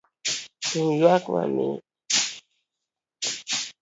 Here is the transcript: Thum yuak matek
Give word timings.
Thum 0.67 0.87
yuak 0.99 1.23
matek 1.31 1.79